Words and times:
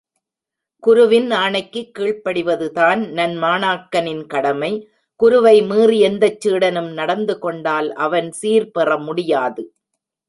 குருவின் 0.83 1.27
ஆணைக்குக் 1.31 1.91
கீழ்ப்படிவதுதான் 1.99 3.01
நன்மாணாக்கனின் 3.17 4.25
கடமை 4.25 4.71
குருவை 5.19 5.61
மீறி 5.61 5.99
எந்தச் 5.99 6.39
சீடனும் 6.39 6.91
நடந்துகொண்டால் 6.97 7.91
அவன் 8.05 8.31
சீர் 8.31 8.71
பெற 8.71 8.97
முடியாது. 8.97 9.65